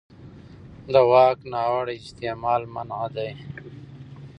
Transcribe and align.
د 0.93 0.95
واک 1.11 1.37
ناوړه 1.53 1.93
استعمال 2.03 2.61
منع 2.73 3.03
دی. 3.15 3.31